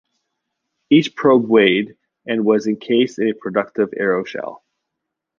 Each 0.89 1.15
probe 1.15 1.47
weighed 1.47 1.95
and 2.25 2.43
was 2.43 2.65
encased 2.65 3.19
in 3.19 3.29
a 3.29 3.35
protective 3.35 3.89
aeroshell. 3.95 4.63